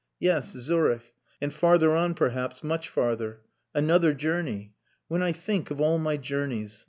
"Yes, 0.19 0.53
Zurich 0.53 1.13
and 1.39 1.53
farther 1.53 1.91
on, 1.91 2.15
perhaps, 2.15 2.63
much 2.63 2.89
farther. 2.89 3.41
Another 3.75 4.15
journey. 4.15 4.73
When 5.07 5.21
I 5.21 5.31
think 5.31 5.69
of 5.69 5.79
all 5.79 5.99
my 5.99 6.17
journeys! 6.17 6.79